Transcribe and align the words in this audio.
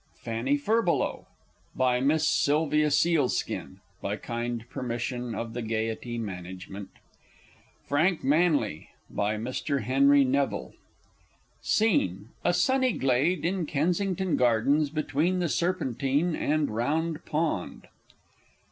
Fanny 0.23 0.57
Furbelow. 0.57 1.27
By 1.75 1.99
Miss 1.99 2.27
SYLVIA 2.27 2.87
SEALSKIN 2.89 3.81
(by 4.01 4.15
kind 4.15 4.67
permission 4.67 5.35
of 5.35 5.53
the 5.53 5.61
Gaiety 5.61 6.17
Management). 6.17 6.89
Frank 7.85 8.23
Manly. 8.23 8.89
By 9.11 9.35
Mr. 9.37 9.83
HENRY 9.83 10.23
NEVILLE. 10.23 10.73
SCENE 11.61 12.29
_A 12.43 12.55
sunny 12.55 12.93
Glade 12.93 13.45
in 13.45 13.67
Kensington 13.67 14.37
Gardens, 14.37 14.89
between 14.89 15.37
the 15.37 15.47
Serpentine 15.49 16.35
and 16.35 16.71
Round 16.71 17.23
Pond. 17.23 17.87